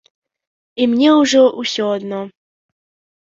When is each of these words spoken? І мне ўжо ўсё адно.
І 0.85 0.87
мне 0.93 1.09
ўжо 1.17 1.41
ўсё 1.63 1.85
адно. 1.97 2.21